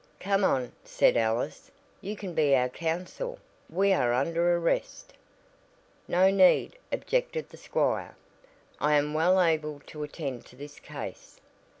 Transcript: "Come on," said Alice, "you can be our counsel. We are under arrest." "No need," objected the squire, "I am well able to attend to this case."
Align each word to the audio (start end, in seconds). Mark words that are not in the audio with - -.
"Come 0.19 0.43
on," 0.43 0.71
said 0.83 1.15
Alice, 1.15 1.69
"you 2.01 2.15
can 2.15 2.33
be 2.33 2.55
our 2.55 2.69
counsel. 2.69 3.37
We 3.69 3.93
are 3.93 4.13
under 4.13 4.57
arrest." 4.57 5.13
"No 6.07 6.31
need," 6.31 6.75
objected 6.91 7.49
the 7.49 7.57
squire, 7.57 8.15
"I 8.79 8.95
am 8.95 9.13
well 9.13 9.39
able 9.39 9.79
to 9.85 10.01
attend 10.01 10.47
to 10.47 10.55
this 10.55 10.79
case." 10.79 11.39